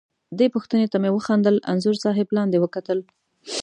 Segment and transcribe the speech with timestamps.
[0.37, 2.99] دې پوښتنې ته مې وخندل، انځور صاحب لاندې وکتل.